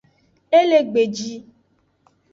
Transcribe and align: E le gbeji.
E 0.57 0.61
le 0.69 0.79
gbeji. 0.91 1.35